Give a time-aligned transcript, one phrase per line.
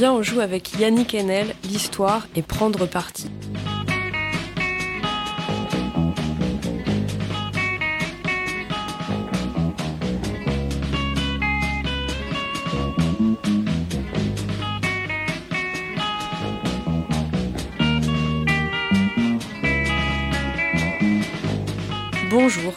[0.00, 3.26] On joue avec Yannick Enel, l'histoire et prendre parti.
[22.30, 22.72] Bonjour,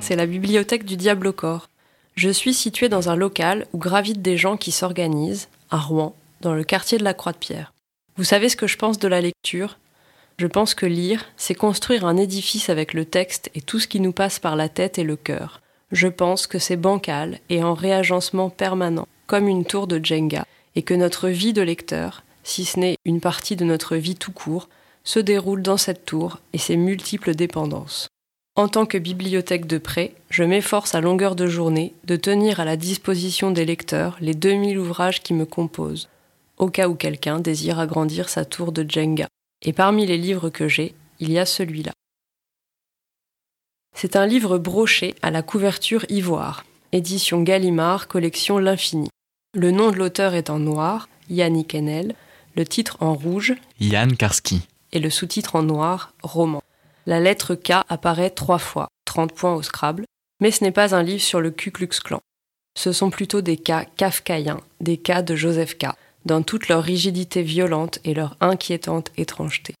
[0.00, 1.68] c'est la bibliothèque du Diable au corps.
[2.16, 6.54] Je suis située dans un local où gravitent des gens qui s'organisent, à Rouen, dans
[6.54, 7.72] le quartier de la Croix-de-Pierre.
[8.16, 9.78] Vous savez ce que je pense de la lecture?
[10.36, 13.98] Je pense que lire, c'est construire un édifice avec le texte et tout ce qui
[13.98, 15.62] nous passe par la tête et le cœur.
[15.90, 20.44] Je pense que c'est bancal et en réagencement permanent, comme une tour de Jenga,
[20.76, 24.32] et que notre vie de lecteur, si ce n'est une partie de notre vie tout
[24.32, 24.68] court,
[25.02, 28.08] se déroule dans cette tour et ses multiples dépendances.
[28.56, 32.64] En tant que bibliothèque de prêt, je m'efforce à longueur de journée de tenir à
[32.64, 36.08] la disposition des lecteurs les 2000 ouvrages qui me composent,
[36.58, 39.28] au cas où quelqu'un désire agrandir sa tour de Jenga.
[39.62, 41.92] Et parmi les livres que j'ai, il y a celui-là.
[43.96, 49.08] C'est un livre broché à la couverture ivoire, édition Gallimard, collection L'Infini.
[49.54, 52.14] Le nom de l'auteur est en noir, Yannick Enel,
[52.56, 54.62] le titre en rouge, Yann Karski,
[54.92, 56.62] et le sous-titre en noir, Roman.
[57.06, 60.04] La lettre K apparaît trois fois, 30 points au Scrabble,
[60.40, 62.20] mais ce n'est pas un livre sur le Ku Klux Klan.
[62.76, 65.86] Ce sont plutôt des cas kafkaïens, des cas de Joseph K,
[66.24, 69.74] dans toute leur rigidité violente et leur inquiétante étrangeté.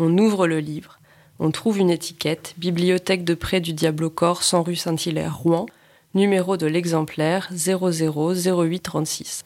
[0.00, 1.00] On ouvre le livre,
[1.38, 5.66] on trouve une étiquette, bibliothèque de près du Diable au corps, 100 rue Saint-Hilaire, Rouen,
[6.14, 9.44] numéro de l'exemplaire 000836.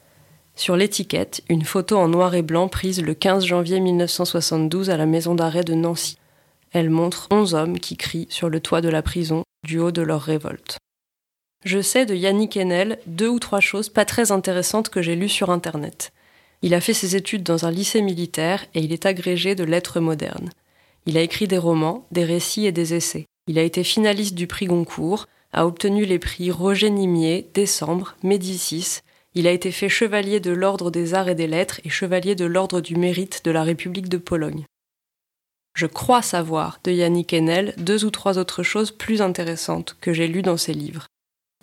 [0.56, 5.06] Sur l'étiquette, une photo en noir et blanc prise le 15 janvier 1972 à la
[5.06, 6.18] maison d'arrêt de Nancy.
[6.72, 10.02] Elle montre onze hommes qui crient sur le toit de la prison du haut de
[10.02, 10.78] leur révolte.
[11.64, 15.30] Je sais de Yannick Enel deux ou trois choses pas très intéressantes que j'ai lues
[15.30, 16.12] sur Internet.
[16.60, 19.98] Il a fait ses études dans un lycée militaire et il est agrégé de lettres
[19.98, 20.50] modernes.
[21.06, 23.24] Il a écrit des romans, des récits et des essais.
[23.46, 29.00] Il a été finaliste du prix Goncourt, a obtenu les prix Roger Nimier, Décembre, Médicis.
[29.34, 32.44] Il a été fait chevalier de l'Ordre des Arts et des Lettres et chevalier de
[32.44, 34.64] l'Ordre du Mérite de la République de Pologne.
[35.74, 40.28] Je crois savoir de Yannick Enel deux ou trois autres choses plus intéressantes que j'ai
[40.28, 41.06] lues dans ses livres.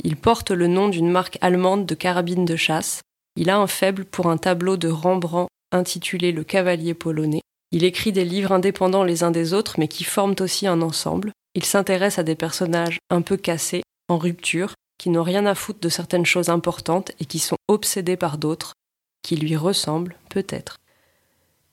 [0.03, 3.01] Il porte le nom d'une marque allemande de carabines de chasse.
[3.35, 7.41] Il a un faible pour un tableau de Rembrandt intitulé Le Cavalier polonais.
[7.72, 11.31] Il écrit des livres indépendants les uns des autres mais qui forment aussi un ensemble.
[11.53, 15.79] Il s'intéresse à des personnages un peu cassés, en rupture, qui n'ont rien à foutre
[15.79, 18.73] de certaines choses importantes et qui sont obsédés par d'autres,
[19.23, 20.78] qui lui ressemblent peut-être.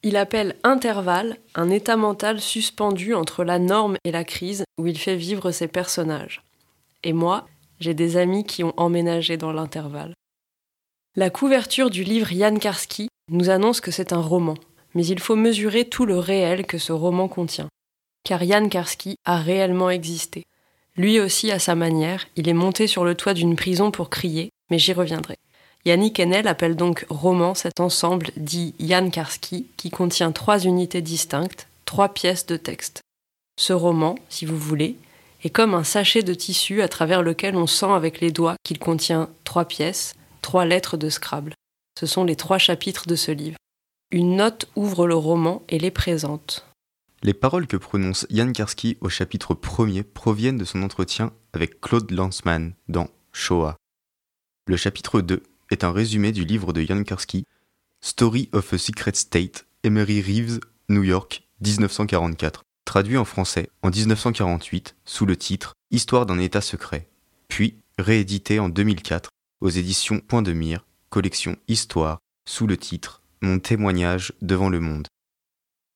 [0.02, 4.98] Il appelle intervalle un état mental suspendu entre la norme et la crise où il
[4.98, 6.42] fait vivre ses personnages.
[7.02, 7.46] Et moi,
[7.80, 10.14] j'ai des amis qui ont emménagé dans l'intervalle.
[11.16, 14.54] La couverture du livre Yann Karski nous annonce que c'est un roman,
[14.94, 17.68] mais il faut mesurer tout le réel que ce roman contient.
[18.24, 20.44] Car Yann Karski a réellement existé.
[20.96, 24.50] Lui aussi, à sa manière, il est monté sur le toit d'une prison pour crier,
[24.70, 25.36] mais j'y reviendrai.
[25.84, 31.68] Yannick Enel appelle donc roman cet ensemble dit Yann Karski qui contient trois unités distinctes,
[31.84, 33.00] trois pièces de texte.
[33.58, 34.96] Ce roman, si vous voulez,
[35.43, 38.78] est comme un sachet de tissu à travers lequel on sent avec les doigts qu'il
[38.78, 41.54] contient trois pièces, trois lettres de Scrabble.
[41.99, 43.56] Ce sont les trois chapitres de ce livre.
[44.10, 46.65] Une note ouvre le roman et les présente.
[47.22, 52.10] Les paroles que prononce Yann Karski au chapitre premier proviennent de son entretien avec Claude
[52.10, 53.76] Lanzmann dans Shoah.
[54.66, 57.44] Le chapitre 2 est un résumé du livre de Jan Karski,
[58.00, 64.97] Story of a Secret State, Emery Reeves, New York, 1944, traduit en français en 1948
[65.04, 67.06] sous le titre Histoire d'un État secret,
[67.47, 69.28] puis réédité en 2004
[69.60, 72.19] aux éditions Point de Mire, collection Histoire,
[72.49, 75.06] sous le titre Mon témoignage devant le monde.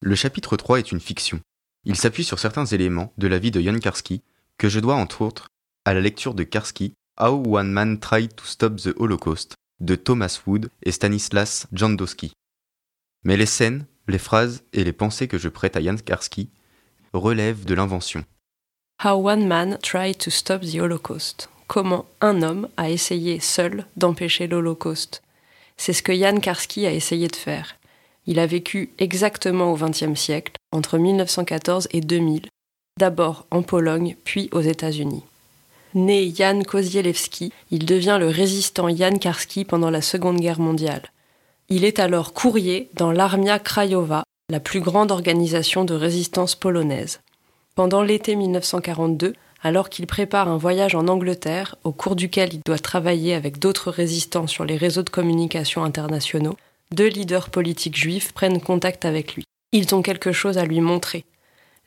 [0.02, 1.40] Le chapitre 3 est une fiction.
[1.86, 4.20] Il s'appuie sur certains éléments de la vie de Jan Karski
[4.58, 5.48] que je dois entre autres
[5.86, 10.42] à la lecture de Karski How One Man Tried to Stop the Holocaust de Thomas
[10.46, 12.34] Wood et Stanislas Jandowski.
[13.24, 16.50] Mais les scènes, les phrases et les pensées que je prête à Jan Karski
[17.12, 18.24] relèvent de l'invention.
[19.04, 21.48] How One Man Tried to Stop the Holocaust.
[21.66, 25.22] Comment un homme a essayé seul d'empêcher l'Holocauste.
[25.76, 27.76] C'est ce que Jan Karski a essayé de faire.
[28.26, 32.46] Il a vécu exactement au XXe siècle, entre 1914 et 2000,
[32.98, 35.24] d'abord en Pologne, puis aux États-Unis.
[35.94, 41.10] Né Jan Kozielewski, il devient le résistant Jan Karski pendant la Seconde Guerre mondiale.
[41.68, 47.20] Il est alors courrier dans l'Armia Krajowa, la plus grande organisation de résistance polonaise.
[47.74, 49.32] Pendant l'été 1942,
[49.62, 53.90] alors qu'il prépare un voyage en Angleterre, au cours duquel il doit travailler avec d'autres
[53.90, 56.58] résistants sur les réseaux de communication internationaux,
[56.90, 59.44] deux leaders politiques juifs prennent contact avec lui.
[59.72, 61.24] Ils ont quelque chose à lui montrer.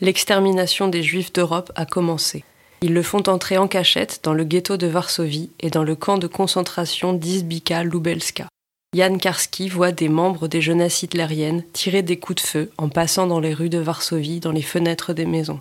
[0.02, 2.44] L'extermination des juifs d'Europe a commencé.
[2.82, 6.18] Ils le font entrer en cachette dans le ghetto de Varsovie et dans le camp
[6.18, 8.48] de concentration d'Izbika-Lubelska.
[8.96, 13.28] Jan Karski voit des membres des jeunesses hitlériennes tirer des coups de feu en passant
[13.28, 15.60] dans les rues de Varsovie, dans les fenêtres des maisons.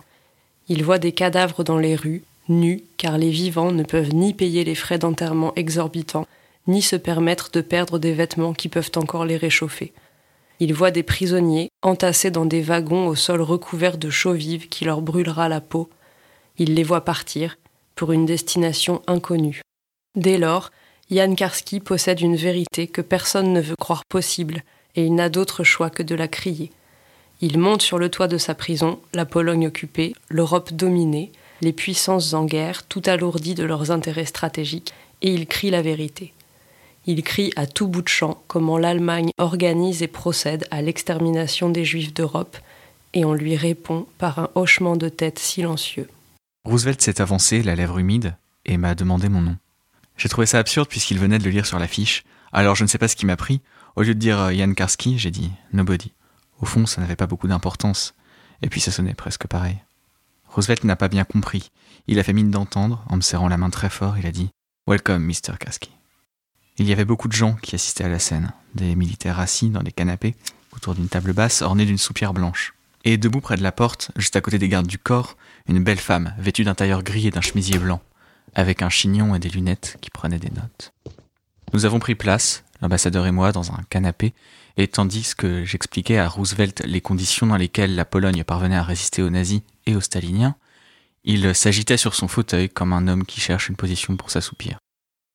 [0.69, 4.63] Il voit des cadavres dans les rues, nus, car les vivants ne peuvent ni payer
[4.63, 6.27] les frais d'enterrement exorbitants,
[6.67, 9.91] ni se permettre de perdre des vêtements qui peuvent encore les réchauffer.
[10.61, 14.85] Il voit des prisonniers entassés dans des wagons au sol recouvert de chaux vives qui
[14.85, 15.89] leur brûlera la peau.
[16.57, 17.57] Il les voit partir
[17.95, 19.59] pour une destination inconnue.
[20.15, 20.71] Dès lors,
[21.11, 24.63] Jan Karski possède une vérité que personne ne veut croire possible,
[24.95, 26.71] et il n'a d'autre choix que de la crier.
[27.41, 31.31] Il monte sur le toit de sa prison, la Pologne occupée, l'Europe dominée,
[31.61, 36.33] les puissances en guerre, tout alourdies de leurs intérêts stratégiques, et il crie la vérité.
[37.05, 41.85] Il crie à tout bout de champ comment l'Allemagne organise et procède à l'extermination des
[41.85, 42.57] Juifs d'Europe,
[43.13, 46.09] et on lui répond par un hochement de tête silencieux.
[46.65, 48.35] Roosevelt s'est avancé, la lèvre humide,
[48.65, 49.55] et m'a demandé mon nom.
[50.17, 52.23] J'ai trouvé ça absurde puisqu'il venait de le lire sur l'affiche,
[52.53, 53.61] alors je ne sais pas ce qui m'a pris.
[53.95, 56.13] Au lieu de dire euh, Karski, j'ai dit Nobody.
[56.59, 58.13] Au fond, ça n'avait pas beaucoup d'importance,
[58.61, 59.77] et puis ça sonnait presque pareil.
[60.47, 61.71] Roosevelt n'a pas bien compris.
[62.07, 64.49] Il a fait mine d'entendre, en me serrant la main très fort, il a dit
[64.87, 65.57] Welcome, Mr.
[65.59, 65.91] Karski.
[66.77, 69.83] Il y avait beaucoup de gens qui assistaient à la scène, des militaires assis dans
[69.83, 70.35] des canapés,
[70.73, 72.73] autour d'une table basse ornée d'une soupière blanche.
[73.03, 75.99] Et debout près de la porte, juste à côté des gardes du corps, une belle
[75.99, 78.01] femme, vêtue d'un tailleur gris et d'un chemisier blanc,
[78.55, 80.93] avec un chignon et des lunettes qui prenaient des notes.
[81.73, 84.33] Nous avons pris place, l'ambassadeur et moi, dans un canapé,
[84.77, 89.21] et tandis que j'expliquais à Roosevelt les conditions dans lesquelles la Pologne parvenait à résister
[89.21, 90.55] aux nazis et aux staliniens,
[91.23, 94.77] il s'agitait sur son fauteuil comme un homme qui cherche une position pour s'assoupir.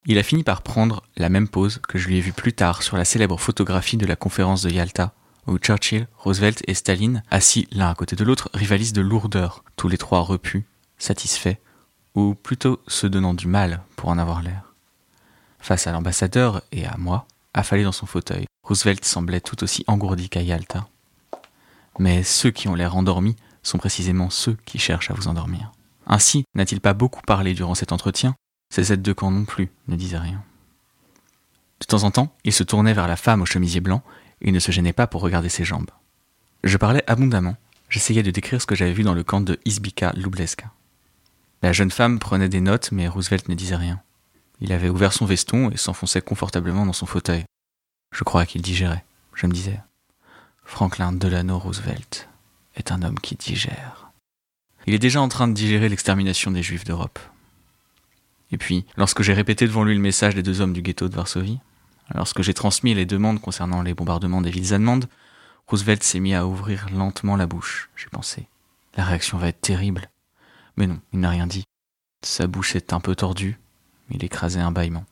[0.06, 2.82] Il a fini par prendre la même pose que je lui ai vue plus tard
[2.82, 5.12] sur la célèbre photographie de la conférence de Yalta,
[5.46, 9.88] où Churchill, Roosevelt et Staline, assis l'un à côté de l'autre, rivalisent de lourdeur, tous
[9.88, 10.64] les trois repus,
[10.96, 11.56] satisfaits,
[12.20, 14.74] ou plutôt se donnant du mal pour en avoir l'air.
[15.58, 20.28] Face à l'ambassadeur et à moi, affalé dans son fauteuil, Roosevelt semblait tout aussi engourdi
[20.28, 20.86] qu'à Yalta.
[21.98, 25.72] Mais ceux qui ont l'air endormis sont précisément ceux qui cherchent à vous endormir.
[26.06, 28.34] Ainsi, n'a-t-il pas beaucoup parlé durant cet entretien?
[28.72, 30.42] Ces aides de camp non plus ne disaient rien.
[31.80, 34.02] De temps en temps, il se tournait vers la femme au chemisier blanc
[34.42, 35.90] et ne se gênait pas pour regarder ses jambes.
[36.64, 37.56] Je parlais abondamment,
[37.88, 40.70] j'essayais de décrire ce que j'avais vu dans le camp de Izbika Lubleska.
[41.62, 44.00] La jeune femme prenait des notes, mais Roosevelt ne disait rien.
[44.60, 47.44] Il avait ouvert son veston et s'enfonçait confortablement dans son fauteuil.
[48.12, 49.04] Je crois qu'il digérait.
[49.34, 49.80] Je me disais,
[50.64, 52.28] Franklin Delano Roosevelt
[52.76, 54.10] est un homme qui digère.
[54.86, 57.18] Il est déjà en train de digérer l'extermination des Juifs d'Europe.
[58.52, 61.14] Et puis, lorsque j'ai répété devant lui le message des deux hommes du ghetto de
[61.14, 61.60] Varsovie,
[62.14, 65.08] lorsque j'ai transmis les demandes concernant les bombardements des villes allemandes,
[65.66, 68.48] Roosevelt s'est mis à ouvrir lentement la bouche, j'ai pensé.
[68.96, 70.08] La réaction va être terrible.
[70.76, 71.64] Mais non, il n'a rien dit.
[72.22, 73.58] Sa bouche est un peu tordue,
[74.10, 75.04] il écrasait un bâillement.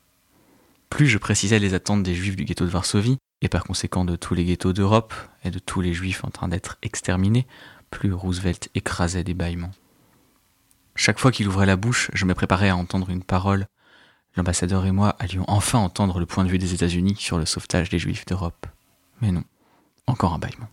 [0.91, 4.17] Plus je précisais les attentes des juifs du ghetto de Varsovie, et par conséquent de
[4.17, 5.15] tous les ghettos d'Europe,
[5.45, 7.47] et de tous les juifs en train d'être exterminés,
[7.91, 9.73] plus Roosevelt écrasait des bâillements.
[10.97, 13.67] Chaque fois qu'il ouvrait la bouche, je me préparais à entendre une parole.
[14.37, 17.89] L'ambassadeur et moi allions enfin entendre le point de vue des États-Unis sur le sauvetage
[17.89, 18.67] des Juifs d'Europe.
[19.21, 19.45] Mais non,
[20.07, 20.69] encore un bâillement.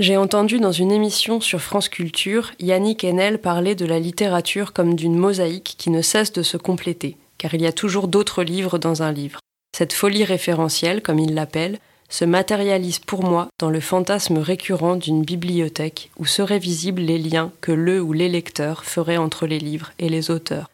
[0.00, 4.94] J'ai entendu dans une émission sur France Culture Yannick Enel parler de la littérature comme
[4.94, 8.78] d'une mosaïque qui ne cesse de se compléter, car il y a toujours d'autres livres
[8.78, 9.38] dans un livre.
[9.76, 15.24] Cette folie référentielle, comme il l'appelle, se matérialise pour moi dans le fantasme récurrent d'une
[15.24, 19.92] bibliothèque où seraient visibles les liens que le ou les lecteurs feraient entre les livres
[19.98, 20.70] et les auteurs.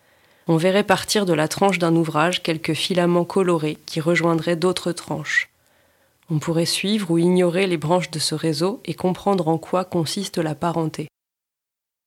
[0.47, 5.49] On verrait partir de la tranche d'un ouvrage quelques filaments colorés qui rejoindraient d'autres tranches.
[6.31, 10.39] On pourrait suivre ou ignorer les branches de ce réseau et comprendre en quoi consiste
[10.39, 11.09] la parenté.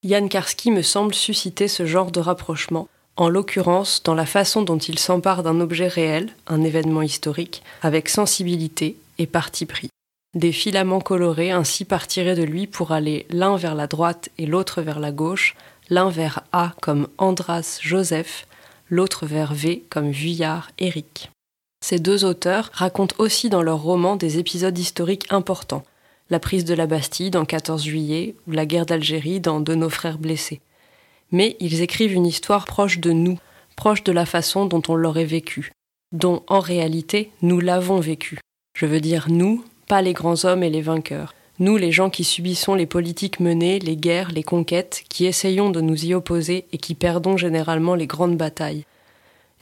[0.04, 2.88] Yann Karski me semble susciter ce genre de rapprochement,
[3.18, 8.10] en l'occurrence dans la façon dont il s'empare d'un objet réel, un événement historique, avec
[8.10, 9.90] sensibilité et parti pris.
[10.34, 14.82] Des filaments colorés ainsi partiraient de lui pour aller l'un vers la droite et l'autre
[14.82, 15.56] vers la gauche,
[15.90, 18.48] l'un vers A comme Andras Joseph,
[18.90, 21.30] l'autre vers V comme Vuillard Éric.
[21.84, 25.84] Ces deux auteurs racontent aussi dans leurs romans des épisodes historiques importants,
[26.30, 29.90] la prise de la Bastille dans 14 juillet ou la guerre d'Algérie dans De nos
[29.90, 30.62] frères blessés.
[31.32, 33.38] Mais ils écrivent une histoire proche de nous,
[33.76, 35.72] proche de la façon dont on l'aurait vécue,
[36.12, 38.40] dont en réalité nous l'avons vécue.
[38.78, 41.34] Je veux dire nous, pas les grands hommes et les vainqueurs.
[41.60, 45.82] Nous, les gens qui subissons les politiques menées, les guerres, les conquêtes, qui essayons de
[45.82, 48.86] nous y opposer et qui perdons généralement les grandes batailles.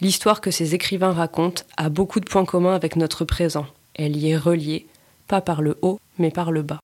[0.01, 3.65] L'histoire que ces écrivains racontent a beaucoup de points communs avec notre présent,
[3.95, 4.87] elle y est reliée,
[5.27, 6.79] pas par le haut, mais par le bas.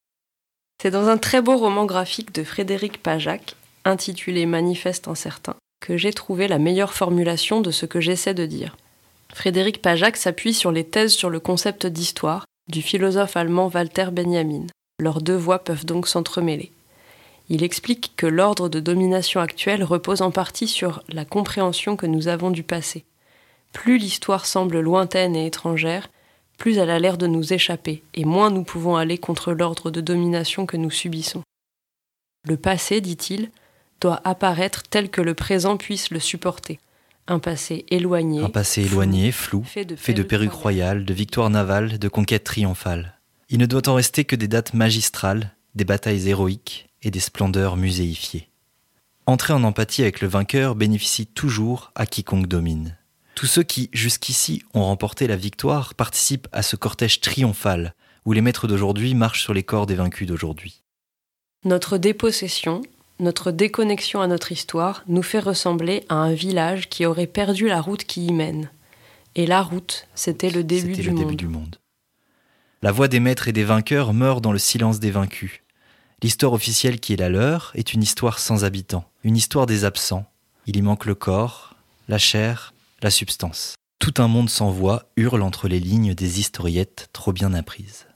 [0.81, 3.55] C'est dans un très beau roman graphique de Frédéric Pajac,
[3.85, 8.75] intitulé Manifeste incertain, que j'ai trouvé la meilleure formulation de ce que j'essaie de dire.
[9.33, 14.67] Frédéric Pajac s'appuie sur les thèses sur le concept d'histoire du philosophe allemand Walter Benjamin.
[14.99, 16.71] Leurs deux voix peuvent donc s'entremêler.
[17.49, 22.27] Il explique que l'ordre de domination actuel repose en partie sur la compréhension que nous
[22.27, 23.05] avons du passé.
[23.71, 26.09] Plus l'histoire semble lointaine et étrangère,
[26.57, 30.01] plus elle a l'air de nous échapper, et moins nous pouvons aller contre l'ordre de
[30.01, 31.43] domination que nous subissons.
[32.47, 33.51] Le passé, dit-il,
[34.01, 36.79] doit apparaître tel que le présent puisse le supporter.
[37.27, 38.43] Un passé éloigné.
[38.43, 42.43] Un passé éloigné, flou, fait de, fait de perruques royales, de victoires navales, de conquêtes
[42.43, 43.19] triomphales.
[43.49, 47.77] Il ne doit en rester que des dates magistrales, des batailles héroïques et des splendeurs
[47.77, 48.49] muséifiées.
[49.27, 52.97] Entrer en empathie avec le vainqueur bénéficie toujours à quiconque domine.
[53.35, 57.93] Tous ceux qui, jusqu'ici, ont remporté la victoire participent à ce cortège triomphal
[58.25, 60.81] où les maîtres d'aujourd'hui marchent sur les corps des vaincus d'aujourd'hui.
[61.63, 62.81] Notre dépossession,
[63.19, 67.81] notre déconnexion à notre histoire nous fait ressembler à un village qui aurait perdu la
[67.81, 68.69] route qui y mène.
[69.35, 71.77] Et la route, c'était le, début du, le début du monde.
[72.81, 75.61] La voix des maîtres et des vainqueurs meurt dans le silence des vaincus.
[76.23, 80.25] L'histoire officielle qui est la leur est une histoire sans habitants, une histoire des absents.
[80.65, 81.75] Il y manque le corps,
[82.07, 83.75] la chair, la substance.
[83.99, 88.07] Tout un monde sans voix hurle entre les lignes des historiettes trop bien apprises.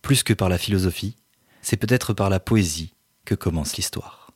[0.00, 1.16] Plus que par la philosophie,
[1.60, 4.32] c'est peut-être par la poésie que commence l'histoire.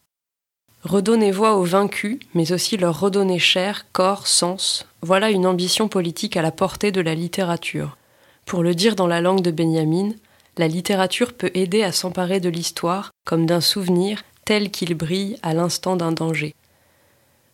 [0.83, 6.37] Redonner voix aux vaincus, mais aussi leur redonner chair, corps, sens, voilà une ambition politique
[6.37, 7.97] à la portée de la littérature.
[8.45, 10.13] Pour le dire dans la langue de Benjamin,
[10.59, 15.55] la littérature peut aider à s'emparer de l'histoire comme d'un souvenir tel qu'il brille à
[15.55, 16.55] l'instant d'un danger.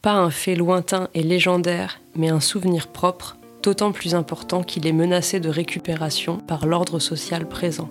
[0.02, 4.92] Pas un fait lointain et légendaire, mais un souvenir propre, d'autant plus important qu'il est
[4.92, 7.88] menacé de récupération par l'ordre social présent.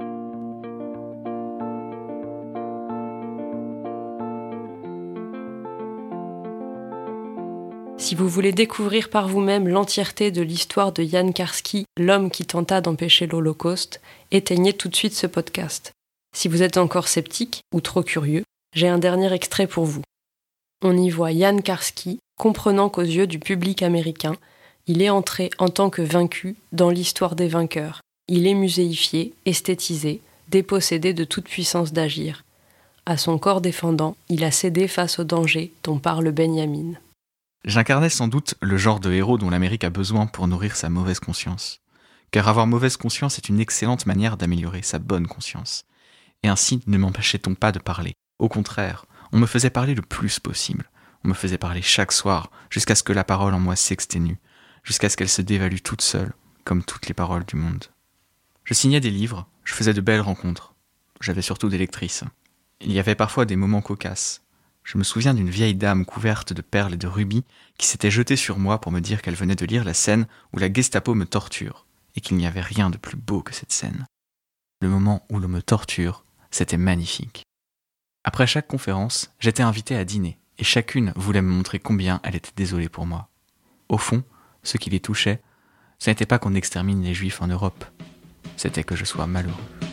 [8.01, 12.81] Si vous voulez découvrir par vous-même l'entièreté de l'histoire de Jan Karski, l'homme qui tenta
[12.81, 15.91] d'empêcher l'Holocauste, éteignez tout de suite ce podcast.
[16.35, 18.43] Si vous êtes encore sceptique ou trop curieux,
[18.75, 20.01] j'ai un dernier extrait pour vous.
[20.83, 24.35] On y voit Jan Karski, comprenant qu'aux yeux du public américain,
[24.87, 28.01] il est entré en tant que vaincu dans l'histoire des vainqueurs.
[28.27, 32.43] Il est muséifié, esthétisé, dépossédé de toute puissance d'agir.
[33.05, 36.93] À son corps défendant, il a cédé face au danger dont parle Benjamin.
[37.63, 41.19] J'incarnais sans doute le genre de héros dont l'Amérique a besoin pour nourrir sa mauvaise
[41.19, 41.79] conscience.
[42.31, 45.85] Car avoir mauvaise conscience est une excellente manière d'améliorer sa bonne conscience.
[46.41, 48.15] Et ainsi ne m'empêchait-on pas de parler.
[48.39, 50.89] Au contraire, on me faisait parler le plus possible.
[51.23, 54.39] On me faisait parler chaque soir, jusqu'à ce que la parole en moi s'exténue,
[54.83, 57.85] jusqu'à ce qu'elle se dévalue toute seule, comme toutes les paroles du monde.
[58.63, 60.73] Je signais des livres, je faisais de belles rencontres.
[61.19, 62.23] J'avais surtout des lectrices.
[62.79, 64.41] Il y avait parfois des moments cocasses,
[64.83, 67.43] je me souviens d'une vieille dame couverte de perles et de rubis
[67.77, 70.59] qui s'était jetée sur moi pour me dire qu'elle venait de lire la scène où
[70.59, 71.85] la Gestapo me torture,
[72.15, 74.05] et qu'il n'y avait rien de plus beau que cette scène.
[74.81, 77.43] Le moment où l'on me torture, c'était magnifique.
[78.23, 82.51] Après chaque conférence, j'étais invité à dîner, et chacune voulait me montrer combien elle était
[82.55, 83.29] désolée pour moi.
[83.89, 84.23] Au fond,
[84.63, 85.41] ce qui les touchait,
[85.99, 87.85] ce n'était pas qu'on extermine les juifs en Europe,
[88.57, 89.90] c'était que je sois malheureux.